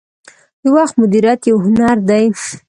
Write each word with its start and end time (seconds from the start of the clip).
•د 0.63 0.65
وخت 0.75 0.93
مدیریت 1.01 1.41
یو 1.49 1.57
هنر 1.65 1.97
دی. 2.09 2.25